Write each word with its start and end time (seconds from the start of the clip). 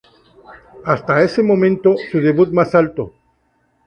Hasta 0.83 1.21
ese 1.21 1.43
momento 1.43 1.95
su 2.09 2.19
debut 2.21 2.49
más 2.51 2.73
alto. 2.73 3.13